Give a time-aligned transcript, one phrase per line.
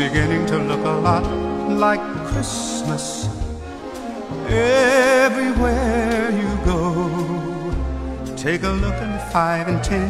[0.00, 1.24] beginning to look a lot
[1.68, 3.28] like Christmas
[4.48, 7.06] everywhere you go.
[8.34, 10.08] Take a look at five and ten,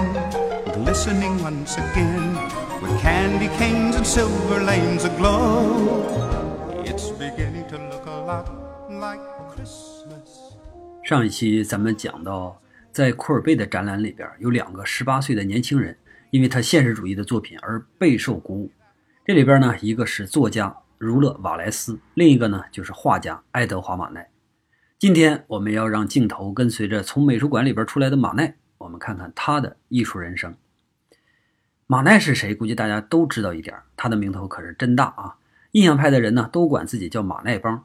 [0.78, 2.38] glistening once again,
[2.80, 6.06] with candy canes and silver lanes aglow.
[6.84, 8.46] It's beginning to look a lot
[8.88, 9.20] like
[9.52, 10.54] Christmas.
[11.02, 12.60] 上一期咱们讲到，
[12.92, 15.96] 在库尔贝的展览里边，有两个十八岁的年轻人，
[16.30, 18.70] 因为他现实主义的作品而备受鼓舞。
[19.30, 24.28] 这里边呢，一个是作家儒勒·瓦莱斯，另一个呢就是画家爱德华·马奈。
[24.98, 30.56] 今天我们要让镜头跟随着从美术馆里边出来的马奈，我们看看他的艺术人生。
[31.86, 32.52] 马奈是谁？
[32.56, 35.36] 估计大家都知道一点，他的名头可是真大啊！
[35.70, 37.84] 印象派的人呢，都管自己叫马奈帮。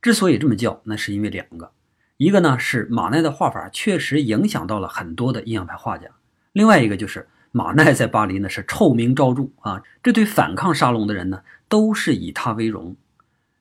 [0.00, 1.72] 之所以这么叫，那是因为两个，
[2.16, 6.06] 一个呢是马奈的画法确实影响到了很多的印象派画家，
[6.52, 12.94] 另外一个就是马奈在巴黎呢是臭名昭著啊，这对反抗沙龙的人呢都是以他为荣。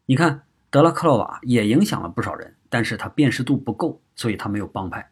[0.06, 2.54] 你看德拉克洛瓦也影响了不少人。
[2.68, 5.10] 但是他辨识度不够，所以他没有帮派。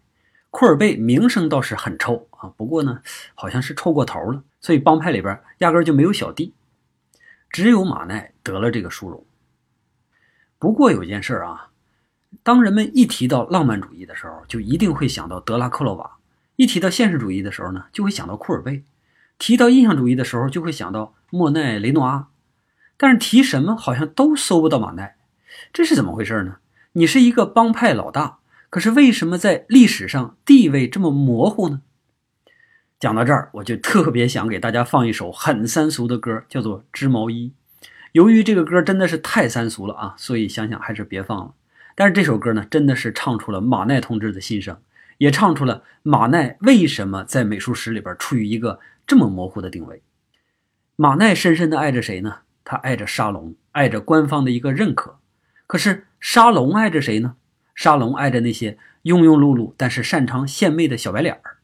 [0.50, 3.00] 库尔贝名声倒是很臭啊，不过呢，
[3.36, 6.54] 好像是臭过头了，所以帮派里边压根就没有小弟，
[7.50, 9.24] 只有马奈得了这个殊荣。
[10.60, 11.70] 不过有件事啊，
[12.42, 16.18] 当人们一提到浪漫主义的时候，就一定会想到德拉克洛瓦；
[16.56, 18.84] 一提到现实主义的时候呢，就会想到库尔贝；
[19.38, 22.28] 提到印象主义的时候，就会想到莫奈、雷诺阿。
[22.96, 25.16] 但是提什么好像都搜不到马奈，
[25.74, 26.58] 这是怎么回事呢？
[26.94, 28.38] 你是一个帮派老大，
[28.70, 31.82] 可是为什么在历史上地位这么模糊呢？
[33.00, 37.52] 讲到这儿，我就特别想给大家放一首很三俗的歌，叫做《织毛衣》。
[38.14, 41.54] 由于这个歌真的是太三俗了啊，所以想想还是别放了。
[41.96, 44.78] 但是这首歌呢，真的是唱出了马奈同志的心声，
[45.24, 50.02] 也唱出了马奈为什么在美术史里边处于一个这么模糊的定位。
[50.98, 52.40] 马奈深深的爱着谁呢？
[52.66, 55.18] 他爱着沙龙，爱着官方的一个认可。
[55.66, 57.36] 可是沙龙爱着谁呢？
[57.74, 61.56] 沙龙爱着那些庸庸碌碌但是擅长献媚的小白脸儿。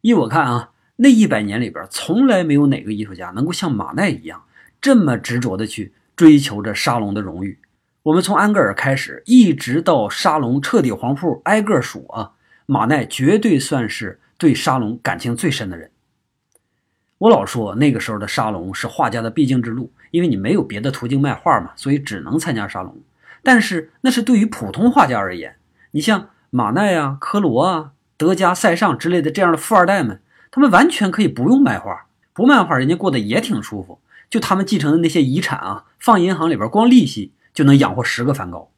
[0.00, 4.44] 依我看啊，那一百年里边，从来没有哪个艺术家能够像马奈一样
[4.80, 7.58] 这么执着的去追求着沙龙的荣誉。
[8.04, 12.32] 我们从安格尔开始，一直到沙龙彻底黄铺，挨个数啊，
[12.70, 15.90] 马奈绝对算是对沙龙感情最深的人。
[17.16, 22.94] 我老说那个时候的沙龙是画家的必经之路，因为你没有别的途径卖画嘛，所以只能参加沙龙。
[23.42, 25.56] 但是那是对于普通画家而言，
[25.92, 32.04] 你像马奈啊、科罗啊、德加、塞尚之类的这样的富二代们，他们完全可以不用卖画，
[32.34, 33.98] 不卖画，人家过得也挺舒服。
[34.28, 38.70] 就他们继承的那些遗产啊，放银行里边，光利息就能养活十个梵高。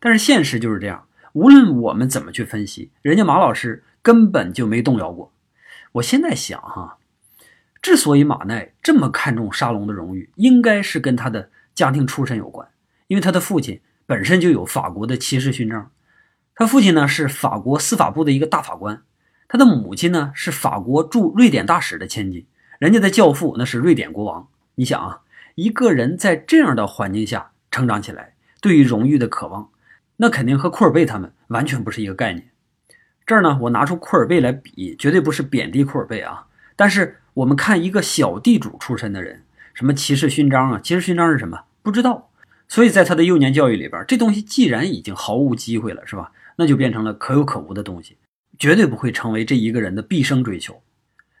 [0.00, 1.07] 但是现实就是这样，
[1.38, 5.32] 无论我们怎么去分析，人家马老师根本就没动摇过。
[5.92, 6.98] 我现在想哈，
[7.80, 12.68] 之所以马奈这么看重沙龙的荣誉，应该是跟他的家庭出身有关。
[13.06, 15.92] 因为他的父亲本身就有法国的骑士勋章，
[16.56, 19.02] 他父亲呢是法国司法部的一个大法官，
[19.46, 22.44] 他的母亲呢是法国驻瑞典大使的千金，
[22.80, 24.48] 人家的教父那是瑞典国王。
[24.74, 25.20] 你想啊，
[25.54, 29.70] 一个人在这样的环境下成长起来，对于荣誉的渴望，
[30.18, 32.50] 那肯定和库尔贝他们完全不是一个概念。
[33.24, 36.46] 这儿呢，我拿出库尔贝来比，绝对不是贬低库尔贝啊。
[36.76, 40.80] 但是我们看一个小地主出身的人，什么骑士勋章啊？
[40.82, 41.64] 骑士勋章是什么？
[41.82, 42.30] 不知道。
[42.68, 46.32] 所以在他的幼年教育里边，这东西既然已经毫无机会了，是吧？
[46.56, 48.16] 那就变成了可有可无的东西，
[48.58, 50.82] 绝对不会成为这一个人的毕生追求。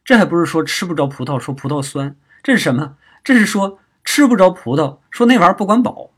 [0.04, 2.96] 这还不是说吃不着葡萄说葡萄酸，这是什么？
[3.24, 6.10] 这是说吃不着葡萄说那玩意儿不管饱。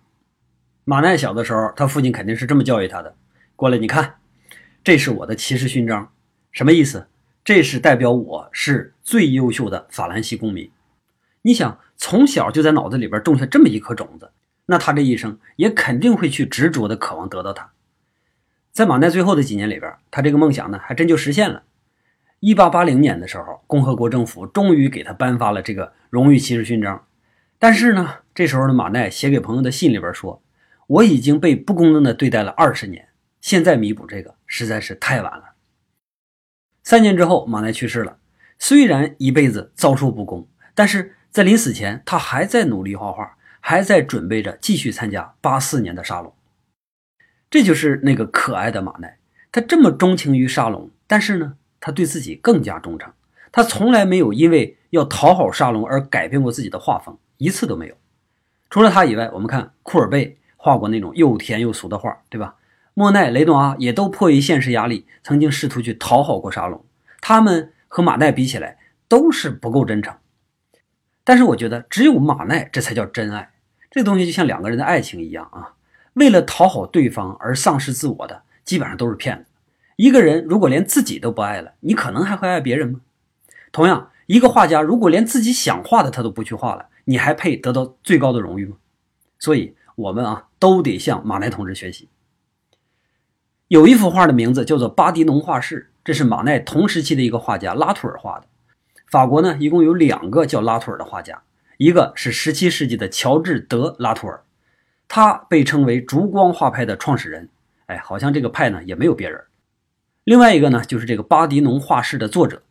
[0.85, 3.15] 马奈小的时候，他父亲肯定是这么教育他的：
[3.55, 4.17] 过来，你看，
[4.83, 6.11] 这是我的骑士勋章，
[6.51, 7.07] 什么意思？
[7.45, 10.71] 这是代表我是最优秀的法兰西公民。
[11.43, 14.31] 你想，从小就在脑子里边种下这么一颗种子。
[14.67, 17.73] 那他这一生也肯定会去执着的渴望得到它。
[18.71, 21.65] 在马奈最后的几年里边，他这个梦想呢，还真就实现了。
[22.39, 27.05] 一八八零年的时候，共和国政府终于给他颁发了这个荣誉骑士勋章。
[27.59, 30.41] 但是呢，这时候的马奈写给朋友的信里边说
[30.91, 33.09] ：“我已经被不公正的对待了二十年，
[33.41, 35.55] 现在弥补这个实在是太晚了。”
[36.83, 38.19] 三年之后，马奈去世了。
[38.59, 43.37] 虽然一辈子遭受不公，但是在临死前，他还在努力画画。
[43.63, 46.35] 还在准备着继续参加八四年的沙龙，
[47.51, 49.19] 这就是那个可爱的马奈。
[49.53, 53.13] 他这么钟情于沙龙，但是呢，他对自己更加忠诚。
[53.53, 57.95] 他从来没有因为要讨好沙龙而改变过自己的画风，一次都没有。
[58.71, 62.57] 除了他以外，我们看库尔贝画过那种又甜又俗的画，对吧？
[62.93, 66.85] 莫奈、雷诺阿也都迫于现实压力，曾经试图去讨好过沙龙。
[67.23, 68.77] 他们和马奈比起来，
[69.09, 70.15] 都是不够真诚。
[71.25, 73.53] 但是我觉得只有马奈这才叫真爱。
[73.91, 75.73] 这东西就像两个人的爱情一样啊，
[76.13, 79.51] 为了讨好对方而丧失自我的，基本上都是骗子。
[79.97, 83.01] 一个人如果连自己都不爱了，你可能还会爱别人吗？
[83.73, 88.77] 同样，一个画家如果连自己想画的他都不去画了，你还配得到最高的荣誉吗？
[89.39, 92.09] 所以，我们啊都得向马奈同志学习。
[93.69, 98.47] 有一幅画的名字叫做《巴迪农画室》，这是马奈同时期的一个画家拉图尔画的。
[99.07, 101.43] 法国呢，一共有两个叫拉图尔的画家，
[101.77, 104.43] 一个是17世纪的乔治·德拉图尔，
[105.07, 107.49] 他被称为烛光画派的创始人。
[107.87, 109.45] 哎，好像这个派呢也没有别人。
[110.25, 112.63] 另外一个呢，就是这个巴迪农画室的作者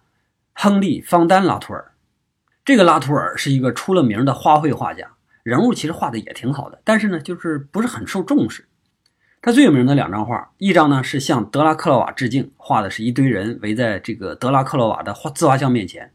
[0.54, 1.94] 亨利·方丹拉图尔。
[2.66, 5.12] 这个拉图尔是一个出了名的花卉画家，
[5.50, 8.64] 人物其实画的也挺好的，但是呢，就是不是很受重视。
[9.42, 16.12] 他最有名的两张画，一张呢是向德拉克洛瓦致敬，画的是一堆人围在这个德拉克洛瓦的画自画像面前，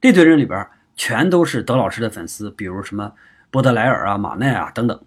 [0.00, 3.12] 这堆人里边全都是德老师的粉丝，比如什么
[3.50, 5.00] 波德莱尔啊、马奈啊等等。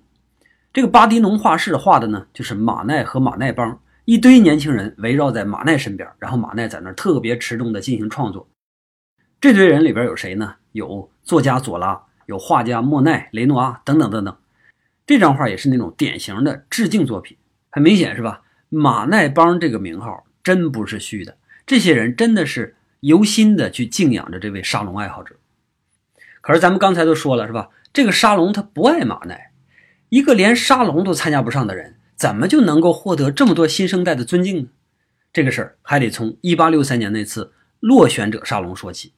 [0.73, 3.79] 这个巴迪农画室画的呢，就是马奈和马奈帮。
[4.05, 8.47] 一堆年轻人围绕在马奈身边，然后马奈在那儿特别持重的进行创作。
[9.41, 10.55] 这堆人里边有谁呢？
[10.71, 14.37] 有作家左拉，有画家莫奈、雷诺阿等等等等。
[15.07, 17.35] 这张画也是那种典型的致敬作品，
[17.71, 18.43] 很明显是吧？
[18.69, 25.35] 马奈帮这个名号真不是虚的，这些人真的是由心的去敬仰着这位沙龙爱好者。
[26.41, 27.69] 可是咱们刚才都说了是吧？
[27.91, 29.51] 这个沙龙他不爱马奈，
[30.09, 31.95] 一个连沙龙都参加不上的人。
[32.15, 34.69] 怎么就能够获得这么多新生代的尊敬呢？
[35.31, 39.13] 这个事儿还得从1863年那次落选者沙龙说起。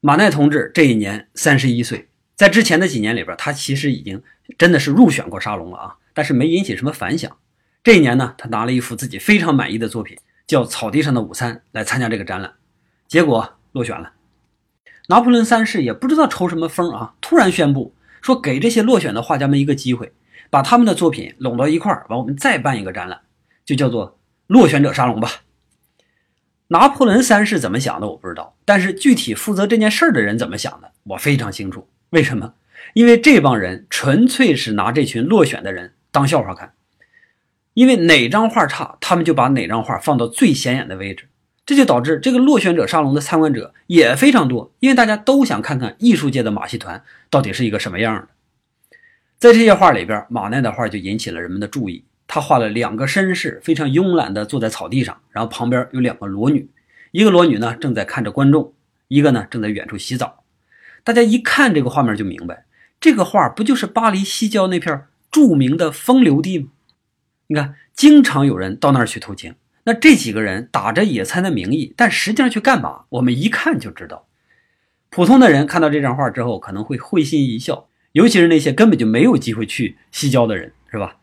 [0.00, 2.08] 马奈同志这一年三十一岁，
[2.40, 4.22] 在之前的几年里边，他其实已经
[4.56, 7.36] 真的是入选过沙龙了啊，但是没引起什么反响。
[7.84, 10.16] 这一年呢，他拿了一幅自己非常满意的作品，
[10.46, 12.54] 叫《草地上的午餐》来参加这个展览，
[13.06, 14.14] 结果落选了。
[15.08, 20.14] 拿破仑三世也不知道抽什么风啊，突然宣布说给这些落选的画家们一个机会。
[20.48, 23.20] 把他们的作品拢到一块儿，完我们再办一个展览，
[23.66, 25.28] 就叫做落选者沙龙吧。
[26.68, 31.86] 拿破仑三世怎么想的我不知道，但是具体负责这件事儿的人怎么想的，我非常清楚。
[32.10, 32.54] 为什么？
[32.94, 36.72] 因为这帮人纯粹是拿这群落选的人当笑话看，
[37.74, 41.28] 因为哪张画差，他们就把哪张画放到最显眼的位置，
[41.64, 48.28] 这就导致这个落选者沙龙的参观者也非常多，因为大家都想看看艺术界的马戏团到底是一个什么样的。
[49.38, 52.04] 在这些画里边，马奈的画就引起了人们的注意。
[52.26, 56.68] 他画了两个绅士，非常慵懒地坐在草地上，然后旁边有两个裸女，
[57.12, 58.72] 一个裸女呢正在看着观众，
[59.08, 60.39] 一个呢正在远处洗澡。
[61.04, 62.66] 大家一看这个画面就明白，
[63.00, 66.68] 这个画不就是巴黎西郊那片著名的风流地吗？
[67.48, 69.54] 你看，经常有人到那儿去偷情。
[69.84, 73.04] 那这几个人打着野餐的名义，但实际上去干嘛？
[73.08, 74.26] 我们一看就知道。
[75.08, 77.88] 普通的人看到这张画之后，可能会会心一笑。
[78.12, 81.16] 尤其是那些根本就没有机会去西郊的人，是吧？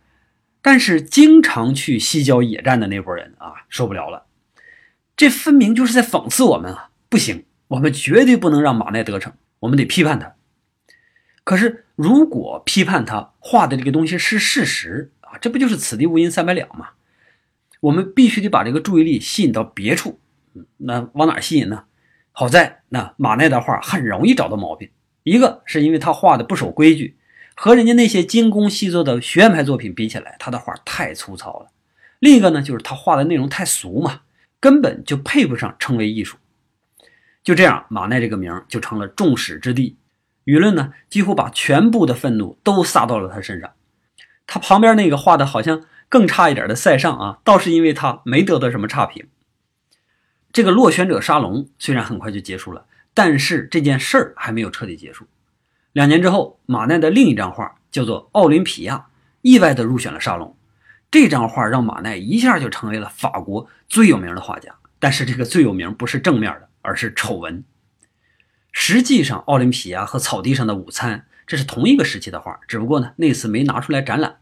[0.61, 4.25] 但是经常去西郊野战的那波人啊，受不了了。
[5.15, 6.89] 这分明就是在讽刺我们啊！
[7.09, 10.35] 不行，我们绝对不能让马奈得逞，我们得批判他。
[11.43, 16.89] 可是，如果批判他画的这个东西是事实啊，这不就是此地无银三百两吗？
[17.79, 20.19] 我们必须得把这个注意力吸引到别处。
[20.77, 21.85] 那往哪吸引呢？
[22.31, 24.89] 好在那马奈的画很容易找到毛病。
[25.23, 27.17] 一个是因为他画的不守规矩，
[27.55, 31.67] 和人家那些精工细作的学院派作品比起来，他的画太粗糙了。
[32.19, 34.21] 另一个呢，就是他画的内容太俗嘛，
[34.59, 36.37] 根本就配不上称为艺术。
[37.47, 39.95] 就这样，马奈这个名就成了众矢之的，
[40.43, 43.71] 舆论呢几乎把全部的愤怒都撒到了他身上。
[44.45, 49.29] 他旁边那个画的好像更差一点的塞尚啊，倒是因为他没得到什么差评。
[50.51, 52.85] 这个落选者沙龙虽然很快就结束了。
[53.13, 55.25] 但是这件事儿还没有彻底结束。
[55.93, 58.95] 两年之后，马奈的另一张画叫做《奥林匹亚》，
[59.41, 60.53] 意外的入选了沙龙。
[61.09, 64.75] 这张画让马奈一下就成为了法国最有名的画家。
[64.99, 67.65] 但是这个最有名不是正面的，而是丑闻。
[68.71, 74.37] 实际上，《奥林匹亚》和《草地上的午餐》这是同一个时期的画，只不过呢那次没拿出来展览。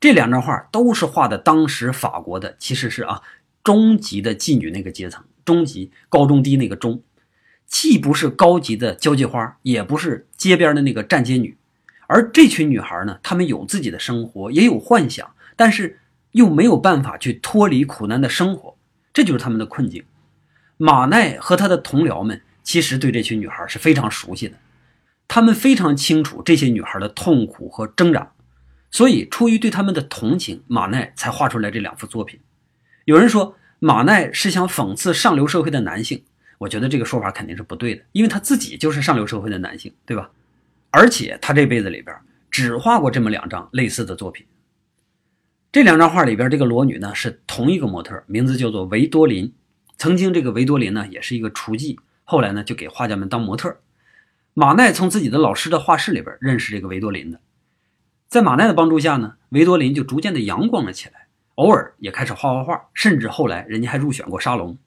[0.00, 3.20] 这两张画都是画的当时法国的，其实是啊
[3.62, 7.02] 中级的妓女那个阶层，中级高中低那个中。
[7.66, 11.58] 既不是高级的交际花，也不是街边的那个站街女，
[12.06, 16.00] 而这群女孩呢，她们有自己的生活，也有幻想，但是
[16.32, 18.78] 又没有办法去脱离苦难的生活，
[19.12, 20.02] 这就是他们的困境。
[20.76, 24.58] 马奈和他的同僚们其实对这群女孩是非常熟悉的，
[25.28, 28.32] 他们非常清楚这些女孩的痛苦和挣扎，
[28.90, 32.40] 所以出于对他们的同情，马奈才画出来这两幅作品。
[33.04, 36.22] 有人说，马奈是想讽刺上流社会的男性。
[36.58, 40.30] 我觉得这个说法肯定是不对的，因为他自己就是上流社会的男性，对吧？
[40.90, 42.16] 而且他这辈子里边
[42.50, 44.46] 只画过这么两张类似的作品。
[45.70, 49.52] 这两张画里边，这个裸女呢是同一个模特，名字叫做维多琳。
[49.96, 53.80] 曾经这个维多林呢也是一个厨妓，后来呢就给画家们当模特。
[54.52, 57.40] 马奈从自己的老师的画室里边认识这个维多林的，
[58.28, 64.78] 在马奈的帮助下呢，维多林就逐渐的阳光了起来，偶尔也开始画画画，甚至后来人家还入选过沙龙。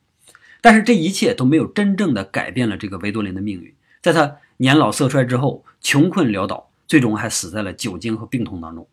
[0.62, 8.88] 但是这一切都没有真正的改变了这个维多林的命运，在他年老色衰之后，穷困潦倒，最终还死在了酒精和病痛当中。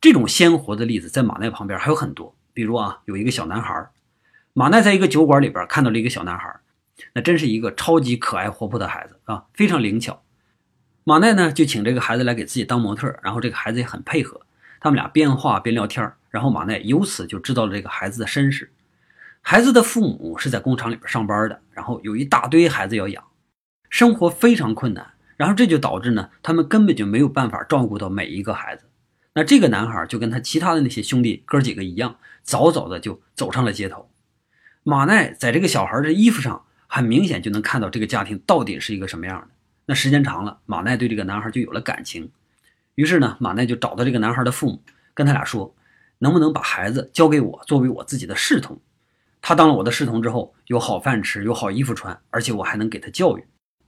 [0.00, 3.88] 这种鲜活的例子在马奈旁边还有很多，比如啊，有一个小男孩，
[4.56, 6.60] 马奈在一个酒馆里边看到了一个小男孩，
[7.12, 10.22] 那真是一个超级可爱活泼的孩子啊，非常灵巧。
[11.02, 14.40] 马奈呢就请这个孩子来给自己当模特，然后这个孩子也很配合，
[14.78, 18.70] 他们俩边画边聊天，然后马奈由此就知道了这个孩子的身世。
[19.42, 23.24] 孩子的父母是在工厂里边上班的，然后有一大堆孩子要养，
[23.90, 25.04] 生活非常困难，
[25.36, 28.84] 然后这就导致呢，他们根本就没有办法照顾到每一个孩子。
[29.32, 34.08] 那这个男孩就跟他其他的那些兄弟哥几个一样，早早的就走上了街头。
[34.86, 39.48] 马奈在这个小孩的衣服上，很明显就能看到这个家庭到底是一个什么样的。
[39.86, 42.30] 那时间长了，马奈对这个男孩就有了感情。
[42.94, 44.82] 于是呢，马奈就找到这个男孩的父母，
[45.14, 45.74] 跟他俩说，
[46.18, 48.78] 能不能把孩子交给我，作为我自己的侍童。
[49.40, 53.44] 他当了我的侍童之后，有好饭吃，有好衣服穿，而且我还能给他教育。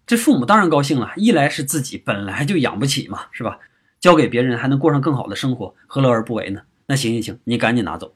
[0.07, 3.59] 这父母当然高兴了，一来是自己本来就养不起嘛，是吧？
[4.01, 6.63] 交给别人还能过上更好的生活，何乐而不为呢？
[6.87, 8.15] 那行行行，你赶紧拿走。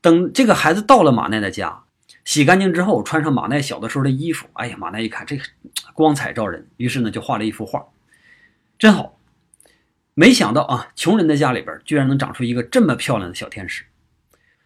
[0.00, 1.84] 等这个孩子到了马奈的家，
[2.24, 4.46] 洗干净之后，穿上马奈小的时候的衣服。
[4.52, 5.42] 哎呀，马奈一看这个
[5.94, 7.84] 光彩照人，于是呢就画了一幅画，
[8.78, 9.18] 真好。
[10.14, 13.84] 没想到啊，穷人的家里边居然能长出一个这么漂亮的小天使。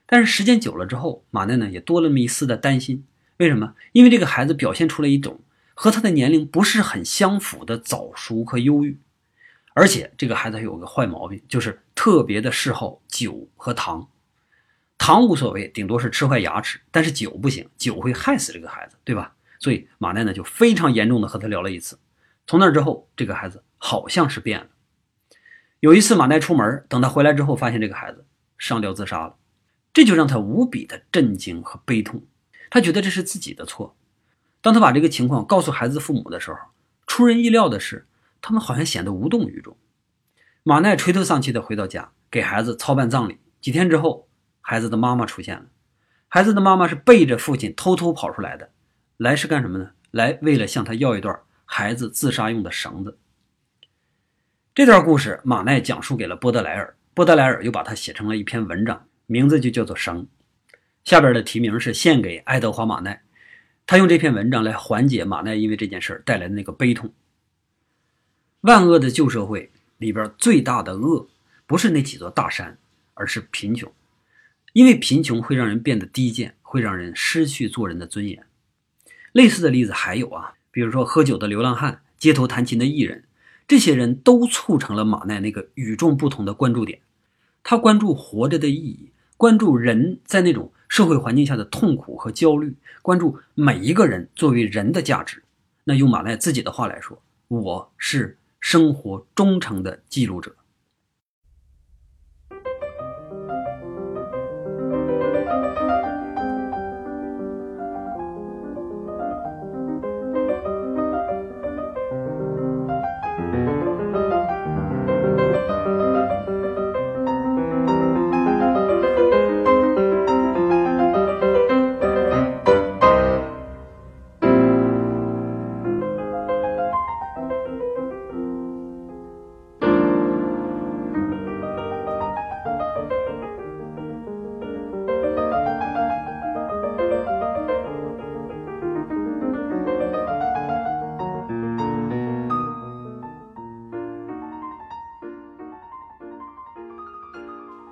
[0.06, 3.04] 但是时间久了之后，马奈呢也多了那么一丝的担心。
[3.38, 3.74] 为什么？
[3.92, 5.40] 因为这个孩子表现出了一种
[5.74, 8.98] 和他的年龄不是很相符的早熟和忧郁。
[9.72, 14.08] 而且这个孩子有个坏毛病，就是特别的嗜好酒和糖。
[15.00, 19.34] 糖无所谓，顶多是吃坏牙齿，但是酒不行，酒会害死这个孩子，对吧？
[19.58, 21.98] 所以马奈呢就非常严重的和他聊了一次。
[22.46, 24.66] 从那之后，这个孩子好像是变了。
[25.80, 28.26] 有一次马奈出门，等他回来之后，发现这个孩子
[28.58, 29.36] 上吊自杀了，
[29.94, 32.22] 这就让他无比的震惊和悲痛。
[32.68, 33.96] 他觉得这是自己的错。
[34.60, 36.58] 当他把这个情况告诉孩子父母的时候，
[37.06, 38.06] 出人意料的是。
[38.42, 39.76] 他们好像显得无动于衷。
[40.62, 43.36] 马奈垂头丧气的回到家，给孩子操办葬礼。
[43.60, 44.29] 几天之后，
[44.60, 45.66] 孩子的妈妈出现了。
[46.28, 48.70] 孩子的妈妈是背着父亲偷偷跑出来的，
[49.16, 49.90] 来是干什么呢？
[50.12, 53.18] 来为了向他要一段孩子自杀用的绳子。
[54.74, 60.22] 这段故事，马奈讲述给了波德莱尔，波德莱尔又把它写成了一篇文章，名字就叫做《绳》。
[61.04, 63.22] 下边的题名是献给爱德华·马奈，
[63.86, 67.12] 他用这篇文章来缓解马奈因为这件事带来的那个悲痛。
[68.60, 71.28] 万恶的旧社会里边最大的恶，
[71.66, 72.78] 不是那几座大山，
[73.14, 73.92] 而是贫穷。
[74.72, 78.44] 因为贫穷会让人变得低贱，会让人失去做人的尊严。
[79.32, 83.24] 类似的例子还有啊，比如说喝酒的流浪汉、街头弹琴的艺人，
[83.66, 87.00] 这些人都促成了马奈那个与众不同的关注点。
[87.62, 95.42] 他关注活着的意义，关注人在那种社会环境下的痛苦和焦虑，关注每一个人作为人的价值。
[95.84, 98.36] 那用马奈自己的话来说，我是。
[98.62, 100.54] 生活忠诚的记录者。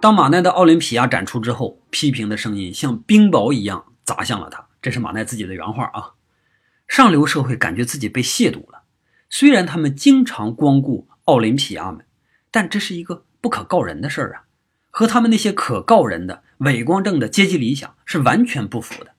[0.00, 4.64] 当马奈的奥林匹亚展出之后，批评的声音像冰雹一样砸向了他。
[4.80, 6.14] 这是马奈自己的原话啊。
[6.86, 8.82] 上流社会感觉自己被亵渎了，
[9.28, 12.06] 虽然他们经常光顾奥林匹亚们，
[12.52, 14.44] 但这是一个不可告人的事儿啊，
[14.90, 19.14] 和他们那些可告人的伪光正的阶级理想是完全不符的。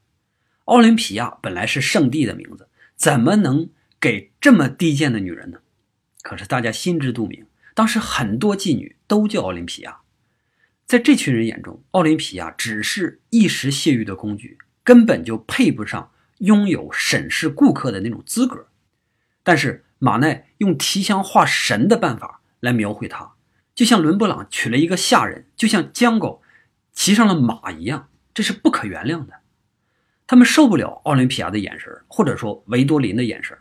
[0.65, 3.69] 奥林匹亚本来是圣地的名字，怎么能
[4.00, 5.59] 给这么低贱的女人呢？
[6.21, 7.45] 可是大家心知肚明，
[7.75, 9.98] 当时很多妓女都叫奥林匹亚。
[10.89, 18.69] 在这群人眼中，奥林匹亚只是一时泄欲的工具，根本就配不上拥有审视顾客的那种资格。
[19.43, 23.34] 但是马奈用提香画神的办法来描绘他，
[23.75, 26.41] 就像伦勃朗娶了一个下人，就像江狗
[26.91, 29.34] 骑上了马一样，这是不可原谅的。
[30.25, 33.55] 他们受不了奥林匹亚的眼神，或者说维多林的眼神。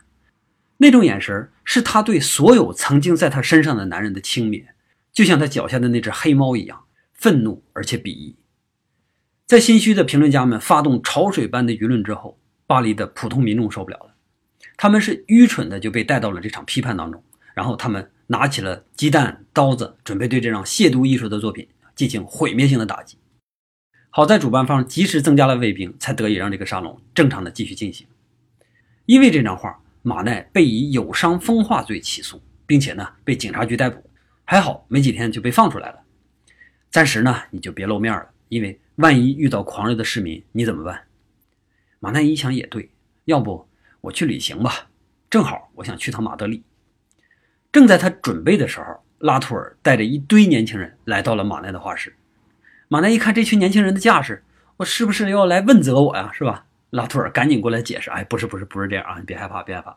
[0.77, 4.65] 那种眼神是他对所有曾经在他身上的男人的轻蔑，
[5.13, 6.85] 就像他脚下的那只黑猫一样，
[7.19, 8.35] 愤怒而且鄙夷。
[9.45, 14.15] 在心虚的评论家们发动潮水般的舆论之后，巴黎的普通民众受不了了，
[14.77, 17.23] 他们是愚蠢的就被带到了这场批判当中，
[17.53, 23.17] 然后他们拿起了鸡蛋、刀子，准备对这场亵渎艺术的作品进行毁灭性的打击。
[24.09, 28.07] 好在主办方及时增加了卫兵，才得以让这个沙龙正常的继续进行。
[29.05, 29.79] 因为这张画。
[30.01, 34.01] 马奈被以有伤风化罪起诉，并且呢被警察局逮捕，
[34.45, 35.99] 还好没几天就被放出来了。
[36.91, 41.03] 暂时呢你就别露面了，因为万一遇到狂热的市民，你怎么办？
[41.99, 42.89] 马奈一想也对，
[43.25, 43.67] 要不
[44.01, 44.87] 我去旅行吧，
[45.29, 46.63] 正好我想去趟马德里。
[47.71, 52.15] 正在他准备的时候，拉图尔带着一堆年轻人来到了马奈的画室。
[52.87, 54.43] 马奈一看这群年轻人的架势，
[54.77, 56.31] 我是不是要来问责我呀？
[56.33, 56.65] 是吧？
[56.89, 59.19] 拉图尔赶紧过来解释：“哎，不是，不是，不是这样啊！
[59.19, 59.95] 你别害怕，别害怕，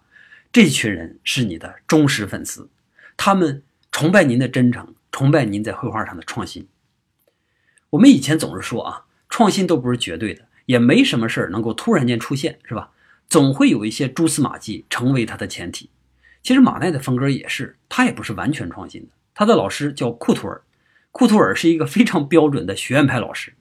[0.53, 2.69] 这群人是你的忠实粉丝，
[3.17, 6.69] 他们崇拜您的真诚，崇拜您在绘画上的创新。
[7.93, 12.91] 我们以前总是说啊，创新都不是绝对的，也没什么事儿能够突然间出现，是吧？
[13.29, 15.91] 总会有一些蛛丝马迹成为它的前提。
[16.43, 19.09] 其实马奈的风格也是，他也不是完全创新的。
[19.35, 20.63] 他的老师叫库图尔，
[21.11, 23.53] 库图尔是一个非常标准的学院派老师。”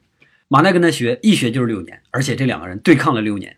[0.48, 3.58] 马奈跟他学，一学就是六年，而且这两个人对抗了六年。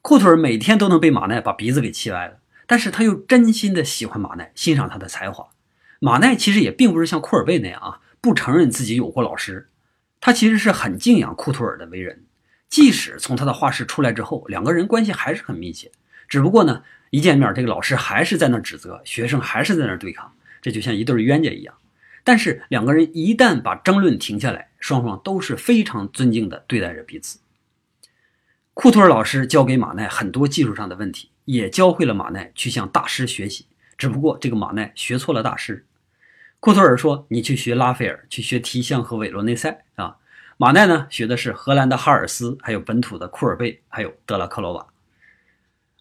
[0.00, 5.48] 库图尔每天都能被马奈把鼻子给气歪了，但是他又真心的喜欢马奈，欣赏他的才华。
[5.98, 9.69] 马奈其实也并不是像库尔贝那样啊，不承认自己有过老师，
[10.20, 12.24] 他其实是很敬仰库图尔的为人。
[12.68, 15.90] 即使从他的画室出来之后，两个人关系还是很密切。
[16.28, 21.74] 只不过呢，一见面，这个老师还是在那指责，学生还是在那对抗，这就像一对冤家一样。
[22.22, 27.40] 但是两个人一旦把争论停下来，双方都是非常尊敬的对待着彼此。
[28.74, 33.66] 库图尔老师教给马奈很多技术上的问题，也教会了马奈去向大师学习。
[33.98, 35.84] 只不过这个马奈学错了大师。
[36.60, 40.18] 库图尔说：“你去学拉斐尔，去学提香和韦罗内塞啊。”
[40.58, 44.86] 马奈呢，学的是荷兰的哈尔斯，还有本土的库尔贝，还有德拉克罗瓦。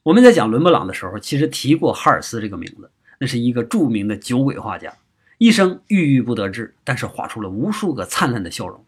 [0.03, 4.93] 我们在讲伦勃朗的时候，其实提过哈尔斯这个名字，那是一个著名的酒鬼画家。
[5.37, 8.85] 一生郁郁不得志，但是画出了无数个灿烂的笑容。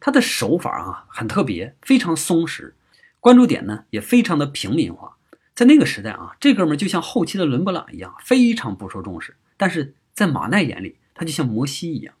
[0.00, 2.72] 他的手法啊很特别，非常松弛，
[3.20, 5.16] 关注点呢也非常的平民化。
[5.54, 9.36] 在那个时代啊，这哥们就像后期的伦勃朗一样，非常不受重视。
[9.56, 12.14] 但是在马奈眼里，他就像摩西一样。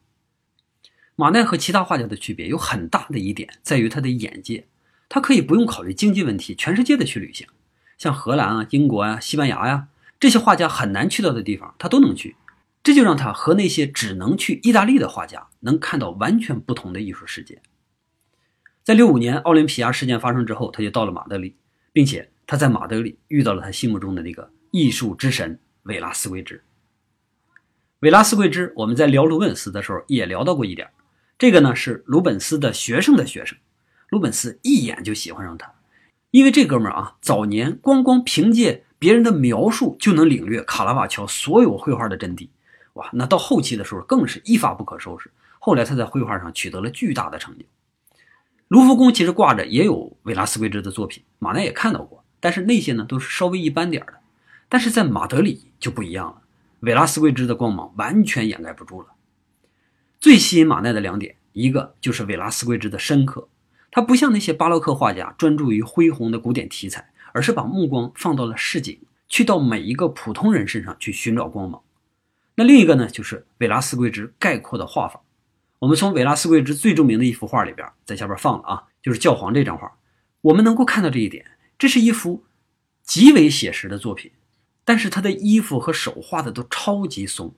[1.14, 4.66] 马奈和其他画家的区别有很大的一点在于他的眼界，
[5.08, 7.46] 他可以不用考虑经济问题，全世界的去旅行，
[7.96, 9.88] 像荷兰啊、英国啊、西班牙呀
[10.20, 12.36] 这些画家很难去到的地方，他都能去。
[12.82, 17.60] 这就让他和那些只能去意大利的画家能看到完全不同的艺术世界。
[18.84, 21.56] 在六五年奥林匹亚事件发生之后，他就到了马德里，
[21.92, 26.62] 并且他在马德里遇到了他心目中的那个艺术之神维拉斯维之。
[28.06, 30.88] 维拉斯贵之，我们在聊鲁本斯的时候也聊到过一点，
[31.36, 33.58] 这个呢是鲁本斯的学生的学生，
[34.10, 35.72] 鲁本斯一眼就喜欢上他，
[36.30, 42.48] 因为这哥们儿啊，早年光光凭借别人的描述就能领略卡拉瓦乔所有绘画的真谛。
[42.92, 45.28] 哇，那到后期的时候更是一发不可收拾。
[45.58, 47.64] 后来他在绘画上取得了巨大的成就。
[48.68, 54.14] 卢浮宫其实挂着也有维拉斯贵之的作品，马奈也看到过，但是那些呢都是稍微一般点的。
[54.68, 56.42] 但是在马德里就不一样了，
[56.86, 59.08] 维拉斯圭之的光芒完全掩盖不住了。
[60.20, 63.48] 最吸引马奈的两点，一个就是维拉斯圭之的深刻，
[63.90, 71.82] 他不像那些巴洛克画家专注于恢宏的古典题材，而是把目光放到了市井，去到每一个普通人身上去寻找光芒。
[72.54, 75.20] 那另一个呢，就是维拉斯圭之概括的画法。
[75.80, 79.98] 我们从维拉斯圭之最著名的一幅画里边，在下边放了啊，就是教皇这张画。
[80.40, 81.44] 我们能够看到这一点，
[81.76, 82.44] 这是一幅
[83.02, 84.30] 极为写实的作品，
[84.86, 87.54] 但是他的衣服和手画的都超级松，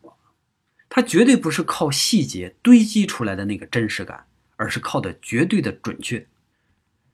[0.88, 6.26] 他绝对不是靠细节堆积出来的那个真实感，而是靠的绝对的准确。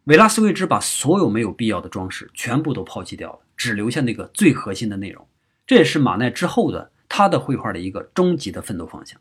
[0.04, 5.26] 维拉斯维之把所有没有必要的装饰全部都抛弃掉了，只留下那个最核心的内容。
[5.66, 6.92] 这也是马奈之后的。
[7.06, 9.20] 他的绘画的一个终极的奋斗方向。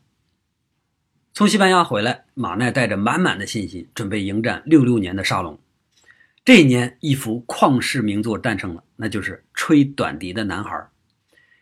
[1.32, 5.60] 从西班牙回来，马奈带着满满的信心，准备迎战六六年的沙龙。
[6.44, 10.76] 这一年，一幅旷世名作诞生了，那就是《吹短笛的男孩》。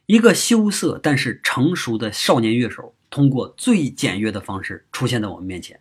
[0.07, 5.79] 一个羞涩但是成熟的少年乐手，通过最简约的方式出现在我们面前。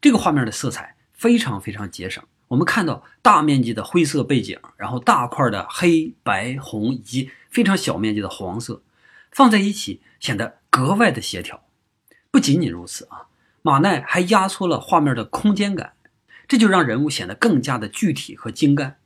[0.00, 8.82] 这个画面的色彩非常非常节省，我们看到大面积的灰色背景，然后大块的黑白红以及非常小面积的黄色
[9.30, 11.66] 放在一起，显得格外的协调。
[12.30, 13.28] 不仅仅如此啊，
[13.60, 15.92] 马奈还压缩了画面的空间感，
[16.48, 18.96] 这就让人物显得更加的具体和精干。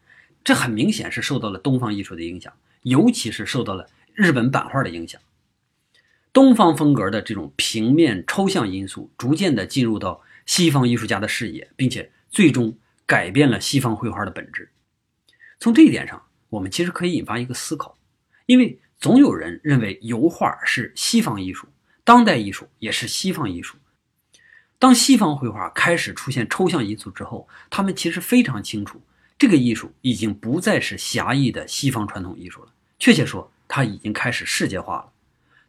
[0.42, 5.20] 这很明显是受到了东方艺术的影响，尤其是受到了日本版画的影响。
[6.32, 14.70] 东方风格的这种平面抽象因素，逐渐的进入到西方艺术家的视野，并且最终改变了西方绘画的本质。
[15.58, 17.98] 从这一点上，我们其实可以引发一个思考：
[18.46, 21.66] 因为总有人认为油画是西方艺术，
[22.04, 23.76] 当代艺术也是西方艺术。
[24.78, 29.02] 当西方绘画开始出现抽象因素之后，他们其实非常清楚。
[29.40, 35.10] 这个艺术已经不再是狭义的西方传统艺术了，确切说，它已经开始世界化了。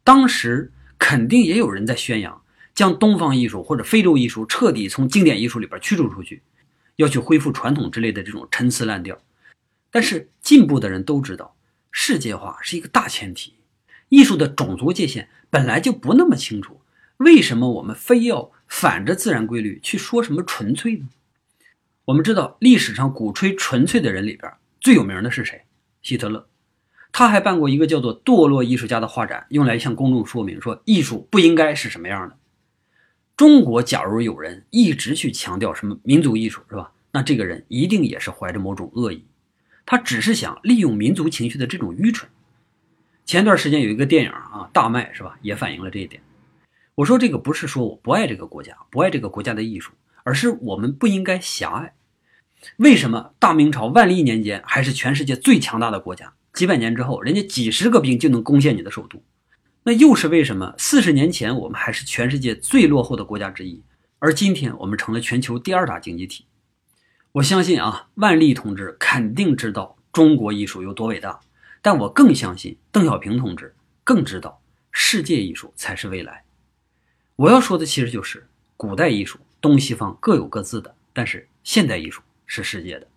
[0.03, 2.41] 当时肯定也有人在宣扬，
[2.75, 6.41] 将东方艺术或者非洲艺术彻底从经典艺术里边驱逐出去，
[6.97, 9.17] 要去恢复传统之类的这种陈词滥调。
[9.89, 11.55] 但是进步的人都知道，
[11.91, 13.53] 世界化是一个大前提，
[14.09, 16.81] 艺术的种族界限本来就不那么清楚，
[17.15, 21.07] 为什么我们非要反着自然规律去说什么纯粹呢？
[22.05, 25.61] 我们知道历史上鼓吹纯粹的人里边最有名的是谁？
[26.01, 26.47] 希特勒。
[27.11, 32.37] 他还办过一个叫做“堕落艺术家”的画展，用来向公众说明说艺术不应该是什么样的。
[33.37, 36.91] 中国假如有人一直去强调什么民族艺术，是吧？
[37.11, 39.25] 那这个人一定也是怀着某种恶意，
[39.85, 42.29] 他只是想利用民族情绪的这种愚蠢。
[43.25, 45.37] 前段时间有一个电影啊，大卖是吧？
[45.41, 46.23] 也反映了这一点。
[46.95, 49.91] 我说这个不是说我不爱这个国家，不爱这个国家的艺术。
[50.23, 51.93] 而是我们不应该狭隘。
[52.77, 56.33] 为什么大明朝万历年间还是全世界最强大的国家？
[56.53, 59.23] 几百年之后，人家几十个兵就能攻陷你的首都。
[59.83, 60.75] 那又是为什么？
[60.77, 63.81] 四十年前我们还是全世界最落后的国家之一，
[64.19, 66.45] 而今天我们成了全球第二大经济体。
[67.31, 71.39] 我相信啊，万历同志肯定知道中国艺术有多伟大，
[71.81, 76.43] 但我更相信邓小平同志更知道世界艺术才是未来。
[77.37, 79.39] 我要说的其实就是古代艺术。
[79.61, 83.07] 东西方各有各自的，但是现代艺术是世界的。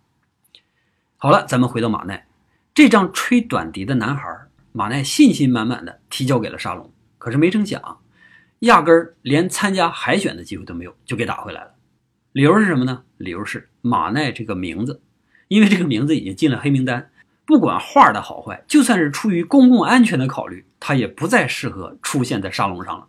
[1.17, 2.27] 好了，咱们回到马奈，
[2.73, 4.29] 这张吹短笛的男孩，
[4.71, 7.99] 马奈信心满满的提交给了沙龙，可是没成想，
[8.59, 11.71] 压根儿连参加海选的机会都没有，就给打回来了。
[12.33, 13.03] 理由是什么呢？
[13.17, 15.01] 理由是马奈这个名字，
[15.47, 17.09] 因为这个名字已经进了黑名单，
[17.45, 23.07] 不管画的好坏，就算是出于公共安全的考虑，他也不再适合出现在沙龙上了。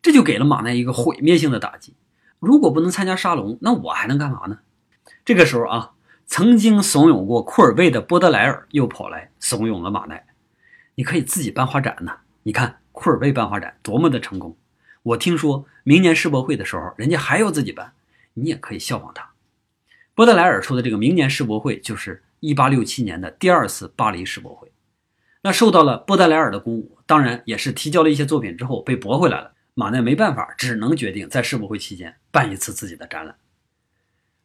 [0.00, 1.94] 这就给了马奈一个毁灭性的打击。
[2.40, 4.58] 如果不能参加沙龙，那我还能干嘛呢？
[5.24, 5.92] 这个时候啊，
[6.26, 10.26] 曾经怂恿过库尔贝的波德莱尔又跑来怂恿了马奈。
[10.94, 12.12] 你可以自己办画展呢。
[12.42, 14.56] 你看库尔贝办画展多么的成功。
[15.02, 17.92] 我听说明年世博会的时候，人家还要自己办，
[18.34, 19.30] 你也可以效仿他。
[20.14, 24.70] 波德莱尔说的这个明年世博会，就是1867年的第二次巴黎世博会。
[25.42, 29.52] 那受到了波德莱尔的鼓舞，当然也是提交了一些作品之后被驳回来了。
[29.78, 33.36] 马奈没办法，只能决定在世博会期间办一次自己的展览。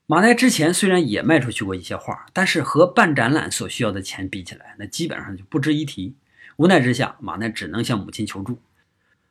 [0.06, 6.16] 马奈之前虽然也卖出去过一些画，但是和办展览所需要的钱比起来，那基本上就不值一提。
[6.58, 8.62] 无奈之下，马奈只能向母亲求助。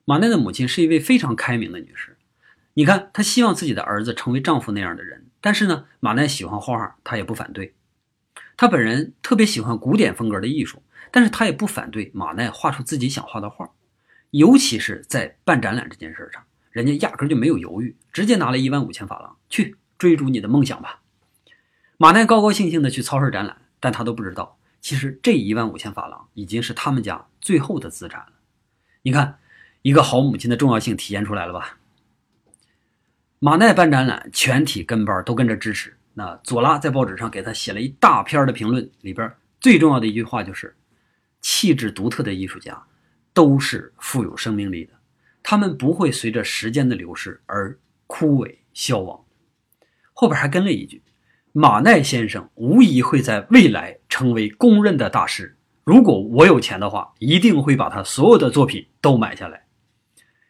[0.04, 2.16] 马奈的母亲是一位非常开明的女士。
[2.74, 7.74] 你看，她希望自己的儿子成为丈夫那样的人，但是呢，马奈喜欢画画，她也不反对。
[8.56, 13.70] 她本人特别喜欢古典风格的艺术，但是她也不反对马奈画出自己想画的画。
[14.32, 21.00] 尤其是在办展览这件事上，人家压根就没有犹豫，直接拿了一万五千法郎去追逐你的梦想吧。
[21.98, 28.32] 马奈高高兴兴的去超市展览，但他都不知道，其实这一万五千法郎已经是他们家最后的资产了。
[29.02, 29.38] 你看，
[29.82, 31.78] 一个好母亲的重要性体现出来了吧？
[33.38, 35.96] 马奈办展览，全体跟班都跟着支持。
[36.14, 40.74] 那佐拉在报纸上给他写了一大篇的评论，里边最重要的一句话就是：
[41.42, 42.82] 气质独特的艺术家。
[43.34, 44.92] 都是富有生命力的，
[45.42, 49.24] 他们不会随着时间的流逝而枯萎消亡。
[50.12, 51.02] 后边还跟了一句
[51.52, 55.56] ：“马奈先生无疑会在未来成为公认的大师。
[55.84, 59.66] 如果我有钱的话，一定会把他所有的作品都买下来。”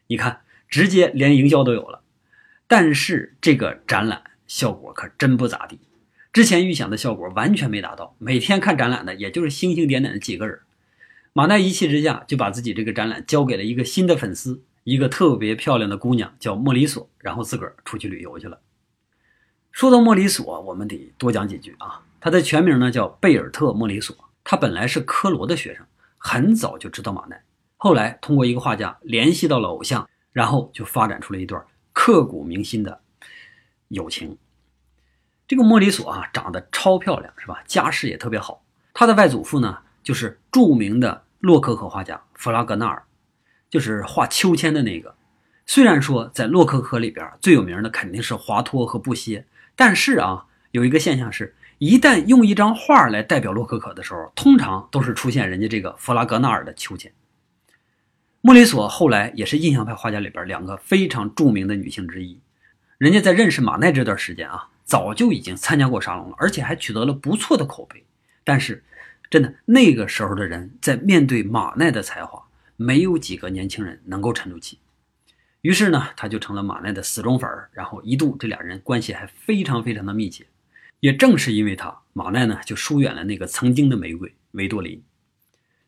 [0.09, 2.03] 你看，直接连营销都有了。
[2.67, 5.79] 但是这个展览效果可真不咋地，
[6.33, 8.17] 之前预想的效果完全没达到。
[8.19, 10.59] 每天看展览的也就是星星点点的几个人。
[11.35, 18.61] 马奈一气之下，就把自己这个展览交给了一个新的粉丝，一个特别漂亮的姑娘，叫莫里索，然后自个儿出去旅游去了。
[19.71, 22.03] 说到莫里索，我们得多讲几句啊。
[22.21, 24.15] 他的全名呢叫贝尔特·莫里索，
[24.45, 25.87] 他本来是科罗的学生，
[26.19, 27.43] 很早就知道马奈，
[27.79, 31.65] 后来通过一个画家联系到了偶像，然后就发展出了一段
[31.95, 33.01] 刻骨铭心的
[33.89, 34.37] 友情。
[35.49, 37.63] 这个莫里索啊，长得超漂亮，是吧？
[37.67, 38.63] 家世也特别好。
[38.93, 43.03] 他的外祖父呢，就是著名的洛可可画家弗拉格纳尔，
[43.71, 45.15] 就是画秋千的那个。
[45.65, 57.13] 虽然说在洛可可里边最有名的肯定是华托和布歇，但是啊，有一个现象是，一旦用一张画来代表洛可可的时候，通常都是出现人家这个弗拉格纳尔的秋千。
[58.41, 62.41] 莫里索后来也是印象派画家里边两个非常著名的女性之一。
[62.99, 68.05] 人家在认识马奈这段时间啊，早就已经参加过沙龙了，而且还取得了不错的口碑。
[68.43, 68.83] 但是，
[69.33, 72.45] 真的那个时候的人在面对马奈的才华，
[72.77, 74.79] 没有几个年轻人能够沉住气。
[75.63, 77.71] 于是呢，他就成了马奈的死忠粉儿。
[77.73, 80.45] 然后一度这俩人关系还非常非常的密切。
[81.01, 85.03] 也正是因为他，马奈呢就疏远了那个曾经的玫瑰维多琳。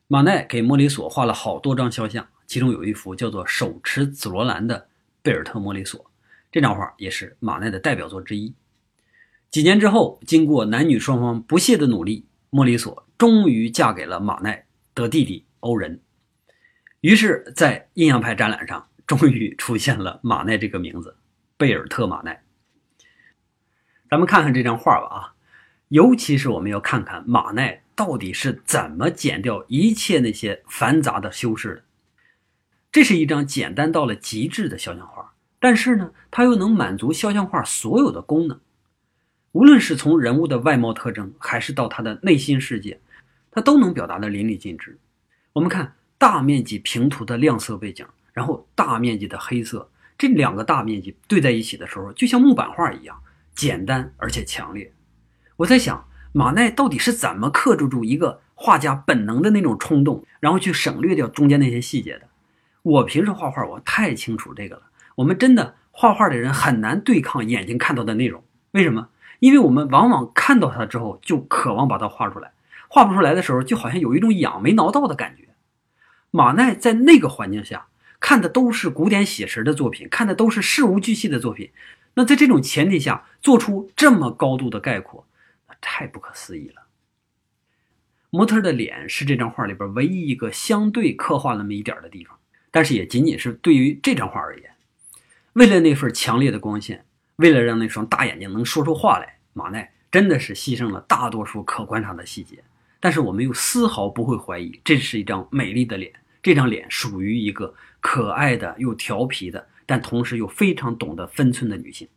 [0.07, 2.27] 马奈给莫里索画了好多张肖像。
[2.47, 4.89] 其中有一幅叫做《手持紫罗兰》的
[5.21, 6.11] 贝尔特·莫里索，
[6.51, 8.55] 这张画也是马奈的代表作之一。
[9.51, 12.25] 几年之后，经过男女双方不懈的努力，
[12.55, 14.65] 莫里索终于嫁给了马奈
[14.95, 16.01] 的弟弟欧仁。
[17.01, 21.17] 于是，在印象派展览上，终于出现了马奈这个名字——
[21.59, 22.45] 贝尔特·马奈。
[24.09, 25.35] 咱们看看这张画吧，啊，
[25.89, 31.83] 尤其是我们要看看马奈到底是怎么剪掉一切那些繁杂的修饰的。
[32.93, 38.61] 这是一张简单到了极致的肖像画，但是呢，它又能满足肖像画所有的功能。
[39.55, 42.99] 无论是从人物的外貌特征，还是到他的内心世界，
[43.53, 44.99] 他都能表达的淋漓尽致。
[45.53, 49.89] 我们看大面积平涂的亮色背景，然后大面积的黑色，
[50.19, 53.17] 这两个大面积对在一起的时候，就像木板画一样
[53.55, 54.93] 简单而且强烈。
[55.59, 62.23] 我在想，马奈到底是怎么克制住一个画家本能的那种冲动，然后去省略掉中间那些细节的？
[62.83, 64.83] 我平时画画，我太清楚这个了。
[65.15, 69.11] 我们真的画画的人很难对抗眼睛看到的内容，为什么？
[69.45, 72.53] 因为我们往往看到它之后，就渴望把它画出来，
[72.89, 75.49] 画不出来的时候，就好像有一种痒没挠到的感觉。
[76.31, 81.71] 马奈在那个环境下看的都是古典写实的作品，看的都是事无巨细的作品。
[82.15, 85.27] 那在这种前提下做出这么高度的概括，
[85.69, 86.81] 那太不可思议了。
[88.31, 92.39] 模特的脸是这张画里边唯一一个相对刻画那么一点的地方。
[92.71, 94.71] 但是也仅仅是对于这张画而言，
[95.53, 97.05] 为了那份强烈的光线，
[97.37, 102.63] 为了让那双大眼睛能说出话来，马奈真的是牺牲了大多数可观察的细节。
[103.01, 106.13] 但是我们又丝毫不会怀疑，这是一张美丽的脸，
[106.43, 112.09] 这张脸属于一个可爱的又调皮的，但同时又非常懂得分寸的女性。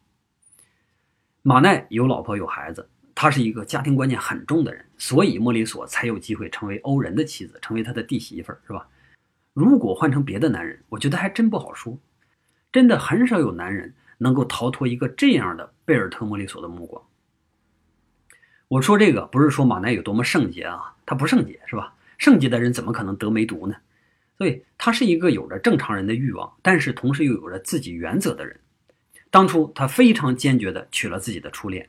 [1.41, 8.87] 马奈有老婆有孩子，他是一个家庭观念很重的人，所以莫里索才有机会成为欧仁的妻子，成为他的弟媳妇儿，是吧？
[9.53, 11.97] 如果换成别的男人，我觉得还真不好说。
[12.71, 17.01] 真的很少有男人能够逃脱一个这样的贝尔特·莫里索的目光。
[18.67, 21.93] 我说这个不是说马奈有多么圣洁啊，他不圣洁是吧？
[22.17, 23.75] 圣洁的人怎么可能得梅毒呢？
[24.37, 28.59] 所以他是一个有着正常人的欲望，但是同时又有着自己原则的人。
[29.29, 31.87] 当初他非常坚决地娶了自己的初恋，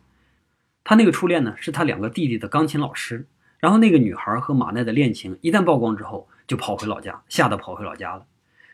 [0.84, 3.26] 他那个初恋呢是他两个弟弟的钢琴老师。
[3.58, 6.28] 然后那个女孩和马奈的恋情一旦曝光之后。
[6.48, 8.24] 就跑回老家，吓得跑回老家了。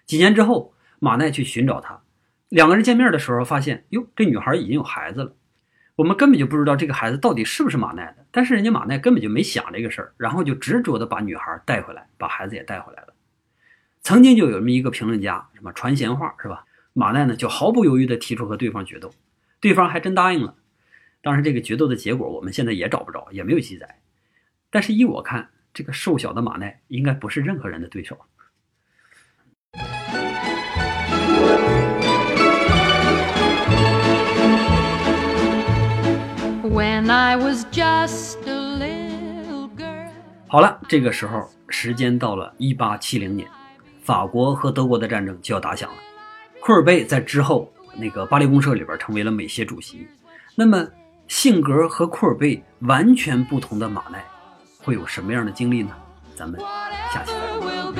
[0.06, 2.02] 几年之后，马奈去寻找她，
[2.48, 5.32] 两个人见面的时候发现，哟，这女孩已经有孩子了。
[5.96, 13.14] 我们根本就不知道这个孩子到底是不是马奈的，但是人家马奈根本就没想这个事儿，然后就执着的把女孩带回来，把孩子也带回来了。
[14.02, 16.64] 曾经就有这么一个评论家，什么传闲话是吧？
[16.92, 19.12] 马奈呢就毫不犹豫的提出和对方决斗，
[19.60, 20.54] 对方还真答应了。
[21.22, 24.00] 当然，这个决斗的结果我们现在也找不着，也没有记载。
[24.70, 25.50] 但是依我看。
[25.76, 28.16] 这个瘦小的马奈应该不是任何人的对手。
[40.48, 43.48] 好了，这个时候时间到了一八七零年，
[44.02, 45.96] 法国和德国的战争就要打响了。
[46.60, 50.06] 库尔贝在之后那个巴黎公社里边成为了美协主席。
[50.56, 50.86] 那么
[51.28, 54.24] 性格和库尔贝完全不同的马奈。
[54.78, 55.90] 会有什么样的经历呢？
[56.36, 56.60] 咱们
[57.12, 57.92] 下期再聊。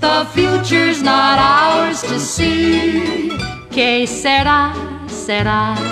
[0.00, 3.32] The future's not ours to see.
[3.70, 4.72] Que sera,
[5.08, 5.91] sera.